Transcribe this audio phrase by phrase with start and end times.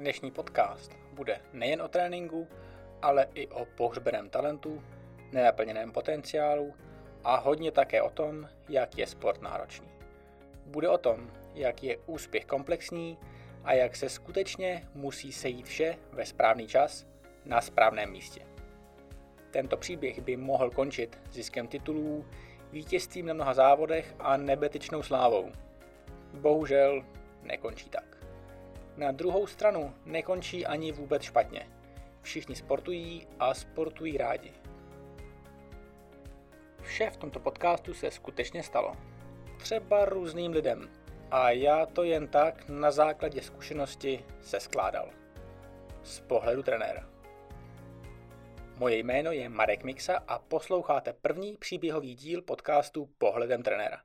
[0.00, 2.48] Dnešní podcast bude nejen o tréninku,
[3.02, 4.82] ale i o pohřbeném talentu,
[5.32, 6.74] nenaplněném potenciálu
[7.24, 9.88] a hodně také o tom, jak je sport náročný.
[10.66, 13.18] Bude o tom, jak je úspěch komplexní
[13.64, 17.06] a jak se skutečně musí sejít vše ve správný čas
[17.44, 18.46] na správném místě.
[19.50, 22.26] Tento příběh by mohl končit ziskem titulů,
[22.72, 25.52] vítězstvím na mnoha závodech a nebetyčnou slávou.
[26.34, 27.04] Bohužel
[27.42, 28.19] nekončí tak.
[29.00, 31.68] Na druhou stranu nekončí ani vůbec špatně.
[32.22, 34.52] Všichni sportují a sportují rádi.
[36.82, 38.96] Vše v tomto podcastu se skutečně stalo.
[39.58, 40.90] Třeba různým lidem.
[41.30, 45.10] A já to jen tak na základě zkušenosti se skládal.
[46.02, 47.08] Z pohledu trenéra.
[48.76, 54.00] Moje jméno je Marek Mixa a posloucháte první příběhový díl podcastu Pohledem trenéra.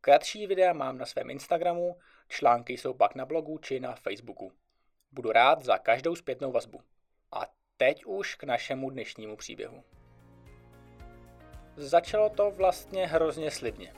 [0.00, 1.96] Kratší videa mám na svém Instagramu,
[2.28, 4.52] články jsou pak na blogu či na Facebooku.
[5.12, 6.80] Budu rád za každou zpětnou vazbu.
[7.32, 7.40] A
[7.76, 9.84] teď už k našemu dnešnímu příběhu.
[11.76, 13.94] Začalo to vlastně hrozně slibně.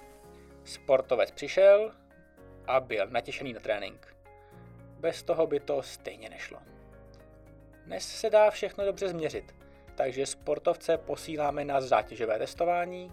[0.64, 1.94] Sportovec přišel
[2.66, 4.16] a byl natěšený na trénink.
[5.00, 6.58] Bez toho by to stejně nešlo.
[7.84, 9.54] Dnes se dá všechno dobře změřit,
[9.94, 13.12] takže sportovce posíláme na zátěžové testování,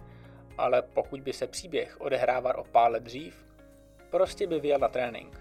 [0.58, 3.47] ale pokud by se příběh odehrával o pár let dřív,
[4.10, 5.40] prostě by vyjel na trénink.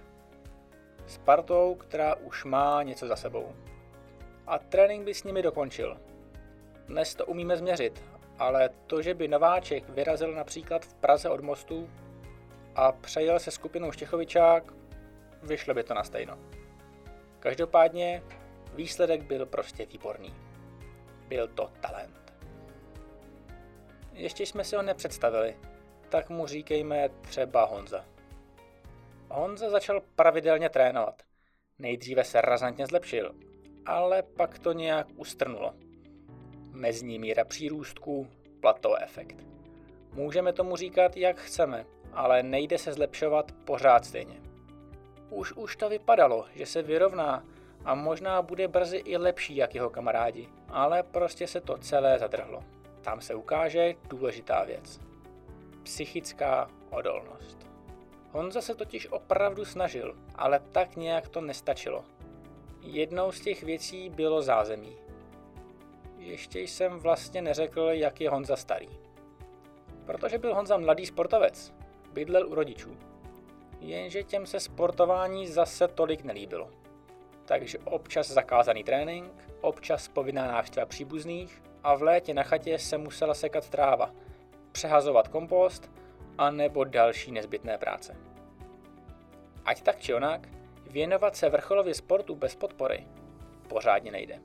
[1.05, 3.55] S partou, která už má něco za sebou.
[4.47, 5.97] A trénink by s nimi dokončil.
[6.87, 8.03] Dnes to umíme změřit,
[8.39, 11.89] ale to, že by nováček vyrazil například v Praze od mostu
[12.75, 14.73] a přejel se skupinou Štěchovičák,
[15.43, 16.37] vyšlo by to na stejno.
[17.39, 18.23] Každopádně
[18.73, 20.35] výsledek byl prostě výborný.
[21.27, 22.33] Byl to talent.
[24.13, 25.57] Ještě jsme si ho nepředstavili,
[26.09, 28.05] tak mu říkejme třeba Honza.
[29.29, 31.23] Honza začal pravidelně trénovat.
[31.79, 33.35] Nejdříve se razantně zlepšil,
[33.85, 35.73] ale pak to nějak ustrnulo.
[36.71, 38.27] Mezní míra přírůstku,
[38.59, 39.45] plato efekt.
[40.13, 44.41] Můžeme tomu říkat, jak chceme, ale nejde se zlepšovat pořád stejně.
[45.29, 47.45] Už už to vypadalo, že se vyrovná
[47.85, 52.63] a možná bude brzy i lepší jak jeho kamarádi, ale prostě se to celé zadrhlo.
[53.01, 54.99] Tam se ukáže důležitá věc.
[55.83, 57.67] Psychická odolnost.
[58.37, 62.03] Honza se totiž opravdu snažil, ale tak nějak to nestačilo.
[62.81, 64.95] Jednou z těch věcí bylo zázemí.
[66.17, 68.89] Ještě jsem vlastně neřekl, jak je Honza starý.
[70.05, 71.73] Protože byl Honza mladý sportovec,
[72.13, 72.97] bydlel u rodičů.
[73.79, 76.69] Jenže těm se sportování zase tolik nelíbilo.
[77.45, 83.33] Takže občas zakázaný trénink, občas povinná návštěva příbuzných a v létě na chatě se musela
[83.33, 84.11] sekat tráva,
[84.71, 85.91] přehazovat kompost
[86.37, 88.26] a nebo další nezbytné práce.
[89.67, 90.47] Ať tak či onak,
[90.89, 93.07] věnovat se vrcholově sportu bez podpory
[93.67, 94.41] pořádně nejde.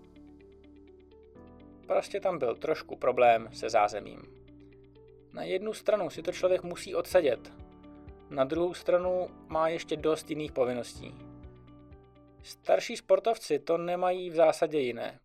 [1.87, 4.23] Prostě tam byl trošku problém se zázemím.
[5.33, 7.53] Na jednu stranu si to člověk musí odsedět,
[8.33, 11.15] na druhou stranu má ještě dost jiných povinností.
[12.43, 15.21] Starší sportovci to nemají v zásadě jiné.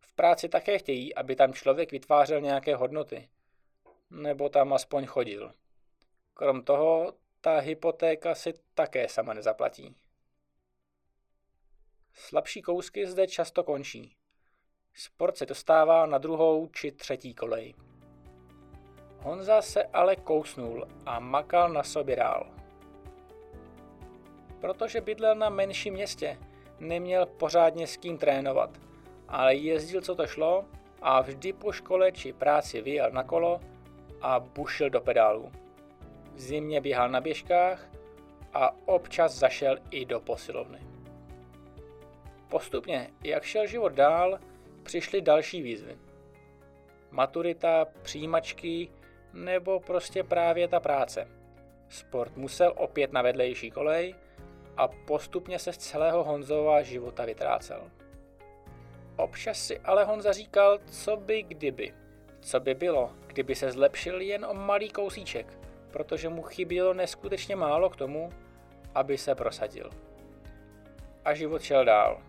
[0.00, 3.28] V práci také chtějí, aby tam člověk vytvářel nějaké hodnoty.
[4.10, 5.52] Nebo tam aspoň chodil.
[6.34, 9.94] Krom toho, ta hypotéka si také sama nezaplatí.
[12.12, 14.16] Slabší kousky zde často končí.
[14.94, 17.74] Sport se dostává na druhou či třetí kolej.
[19.18, 22.50] Honza se ale kousnul a makal na sobě dál.
[24.60, 26.38] Protože bydlel na menším městě,
[26.78, 28.70] neměl pořádně s kým trénovat,
[29.28, 30.64] ale jezdil co to šlo
[31.02, 33.60] a vždy po škole či práci vyjel na kolo
[34.20, 35.52] a bušil do pedálů.
[36.40, 37.88] V zimě běhal na běžkách
[38.54, 40.78] a občas zašel i do posilovny.
[42.48, 44.38] Postupně, jak šel život dál,
[44.82, 45.98] přišly další výzvy.
[47.10, 48.88] Maturita, přijímačky
[49.32, 51.28] nebo prostě právě ta práce.
[51.88, 54.14] Sport musel opět na vedlejší kolej
[54.76, 57.90] a postupně se z celého Honzova života vytrácel.
[59.16, 61.94] Občas si ale Honza říkal, co by kdyby.
[62.40, 65.59] Co by bylo, kdyby se zlepšil jen o malý kousíček,
[65.90, 68.30] protože mu chybělo neskutečně málo k tomu,
[68.94, 69.90] aby se prosadil.
[71.24, 72.22] A život šel dál.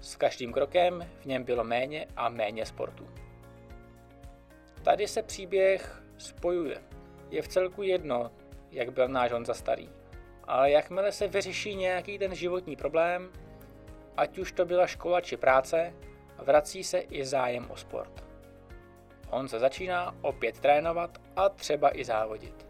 [0.00, 3.08] S každým krokem v něm bylo méně a méně sportu.
[4.82, 6.82] Tady se příběh spojuje.
[7.30, 8.30] Je v celku jedno,
[8.70, 9.90] jak byl náš Honza starý.
[10.44, 13.32] Ale jakmile se vyřeší nějaký ten životní problém,
[14.16, 15.94] ať už to byla škola či práce,
[16.38, 18.31] vrací se i zájem o sport.
[19.32, 22.66] On se začíná opět trénovat a třeba i závodit.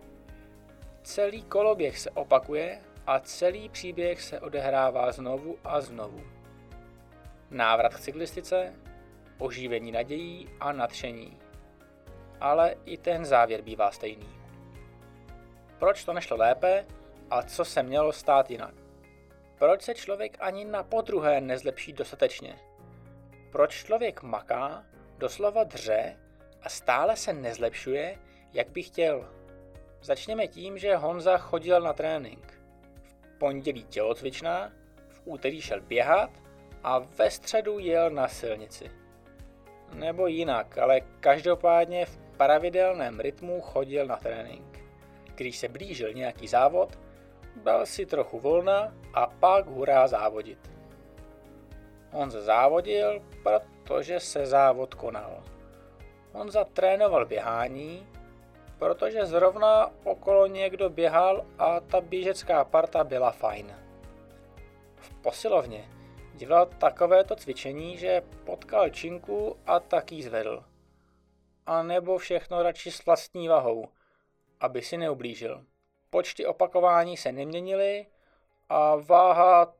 [1.03, 6.21] Celý koloběh se opakuje a celý příběh se odehrává znovu a znovu.
[7.51, 8.75] Návrat k cyklistice,
[9.39, 11.39] oživení nadějí a nadšení.
[12.41, 14.29] Ale i ten závěr bývá stejný.
[15.79, 16.87] Proč to nešlo lépe
[17.31, 18.75] a co se mělo stát jinak?
[19.59, 22.59] Proč se člověk ani na podruhé nezlepší dostatečně?
[23.53, 24.85] Proč člověk maká,
[25.19, 26.17] doslova dře
[26.63, 28.19] a stále se nezlepšuje,
[28.53, 29.29] jak by chtěl?
[30.03, 32.63] Začněme tím, že Honza chodil na trénink.
[33.21, 34.73] V pondělí tělocvičná,
[35.09, 36.31] v úterý šel běhat
[36.85, 38.91] a ve středu jel na silnici.
[39.95, 44.85] Nebo jinak, ale každopádně v pravidelném rytmu chodil na trénink.
[45.35, 46.99] Když se blížil nějaký závod,
[47.57, 50.71] dal si trochu volna a pak hurá závodit.
[52.13, 55.45] On závodil, protože se závod konal.
[56.33, 58.07] On zatrénoval běhání,
[58.79, 63.77] protože zrovna okolo někdo běhal a ta běžecká parta byla fajn.
[64.97, 65.89] V posilovně
[66.35, 70.65] dělal takovéto cvičení, že potkal činku a taky zvedl.
[71.67, 73.89] A nebo všechno radši s vlastní vahou,
[74.61, 75.65] aby si neublížil.
[76.11, 78.07] Počty opakování se neměnily
[78.69, 79.75] a váha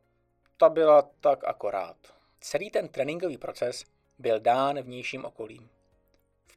[0.57, 1.97] ta byla tak akorát.
[2.41, 3.85] Celý ten tréninkový proces
[4.19, 5.72] byl dán vnějším okolím.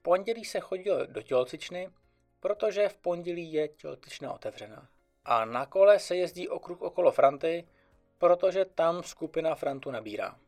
[0.05, 1.89] Pondělí se chodil do tělocvičny,
[2.39, 4.87] protože v pondělí je tělocvična otevřená.
[5.25, 7.67] A na kole se jezdí okruh okolo Franty,
[8.17, 10.39] protože tam skupina Frantu nabírá.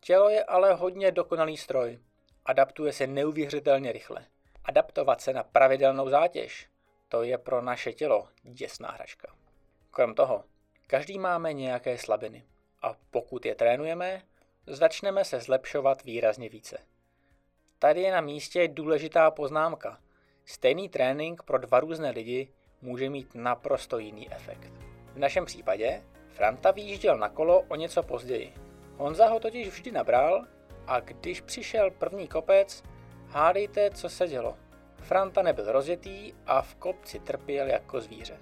[0.00, 1.98] Tělo je ale hodně dokonalý stroj.
[2.44, 4.26] Adaptuje se neuvěřitelně rychle.
[4.64, 6.68] Adaptovat se na pravidelnou zátěž,
[7.08, 9.34] to je pro naše tělo děsná hračka.
[9.90, 10.44] Krom toho,
[10.86, 12.44] každý máme nějaké slabiny.
[12.82, 14.22] A pokud je trénujeme,
[14.66, 16.78] začneme se zlepšovat výrazně více.
[17.80, 19.98] Tady je na místě důležitá poznámka.
[20.44, 22.48] Stejný trénink pro dva různé lidi
[22.82, 24.72] může mít naprosto jiný efekt.
[25.14, 28.54] V našem případě Franta vyjížděl na kolo o něco později.
[28.96, 30.46] Honza ho totiž vždy nabral
[30.86, 32.82] a když přišel první kopec,
[33.28, 34.56] hádejte, co se dělo.
[34.96, 38.38] Franta nebyl rozjetý a v kopci trpěl jako zvíře.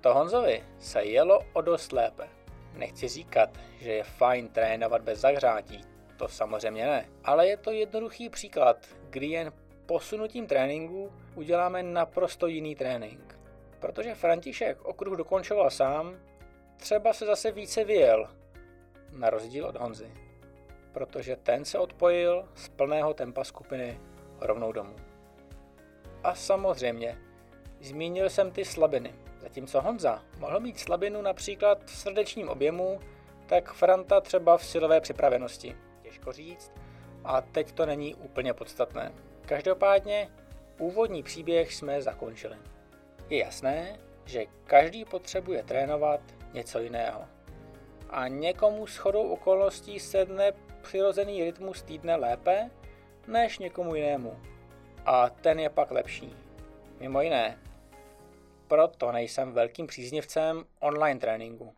[0.00, 2.28] To Honzovi se jelo o dost lépe.
[2.72, 5.93] Nechci říkat, že je fajn trénovat bez zahřátí,
[6.24, 9.52] to samozřejmě ne, ale je to jednoduchý příklad, kdy jen
[9.86, 13.38] posunutím tréninku uděláme naprosto jiný trénink.
[13.80, 16.16] Protože František okruh dokončoval sám,
[16.76, 18.28] třeba se zase více vyjel,
[19.12, 20.10] na rozdíl od Honzy,
[20.92, 24.00] protože ten se odpojil z plného tempa skupiny
[24.40, 24.96] rovnou domů.
[26.22, 27.18] A samozřejmě,
[27.80, 29.14] zmínil jsem ty slabiny.
[29.40, 33.00] Zatímco Honza mohl mít slabinu například v srdečním objemu,
[33.46, 35.83] tak Franta třeba v silové připravenosti.
[36.14, 36.72] Těžko říct,
[37.24, 39.12] a teď to není úplně podstatné.
[39.46, 40.28] Každopádně
[40.78, 42.56] úvodní příběh jsme zakončili.
[43.30, 46.20] Je jasné, že každý potřebuje trénovat
[46.52, 47.24] něco jiného.
[48.10, 50.52] A někomu s chodou okolností sedne
[50.82, 52.70] přirozený rytmus týdne lépe,
[53.26, 54.40] než někomu jinému.
[55.06, 56.36] A ten je pak lepší.
[57.00, 57.58] Mimo jiné,
[58.68, 61.74] proto nejsem velkým příznivcem online tréninku.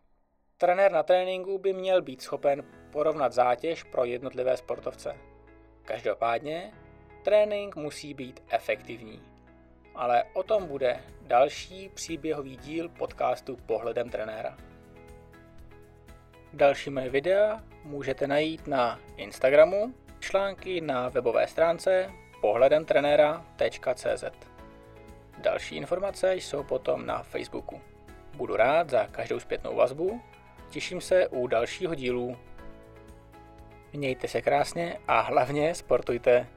[0.59, 5.15] Trenér na tréninku by měl být schopen porovnat zátěž pro jednotlivé sportovce.
[5.85, 6.71] Každopádně,
[7.23, 9.21] trénink musí být efektivní.
[9.95, 14.57] Ale o tom bude další příběhový díl podcastu Pohledem trenéra.
[16.53, 24.23] Další moje videa můžete najít na Instagramu, články na webové stránce pohledemtrenéra.cz.
[25.37, 27.81] Další informace jsou potom na Facebooku.
[28.35, 30.21] Budu rád za každou zpětnou vazbu,
[30.69, 32.37] těším se u dalšího dílu.
[33.93, 36.47] Mějte se krásně a hlavně sportujte